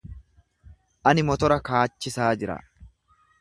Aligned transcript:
Ani 1.11 1.25
motora 1.27 1.59
kaachisaa 1.69 2.31
jira. 2.45 2.57